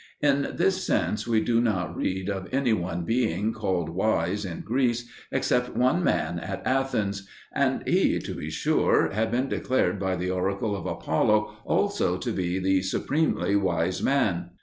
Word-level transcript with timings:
In 0.19 0.53
this 0.55 0.83
sense 0.83 1.27
we 1.27 1.41
do 1.41 1.61
not 1.61 1.95
read 1.95 2.27
of 2.27 2.51
any 2.51 2.73
one 2.73 3.03
being 3.03 3.53
called 3.53 3.87
wise 3.89 4.45
in 4.45 4.61
Greece 4.61 5.07
except 5.31 5.75
one 5.77 6.03
man 6.03 6.39
at 6.39 6.65
Athens; 6.65 7.27
and 7.53 7.87
he, 7.87 8.17
to 8.17 8.33
be 8.33 8.49
sure, 8.49 9.11
had 9.11 9.29
been 9.29 9.47
declared 9.47 9.99
by 9.99 10.15
the 10.15 10.31
oracle 10.31 10.75
of 10.75 10.87
Apollo 10.87 11.55
also 11.65 12.17
to 12.17 12.31
be 12.31 12.57
"the 12.57 12.81
supremely 12.81 13.55
wise 13.55 14.01
man." 14.01 14.49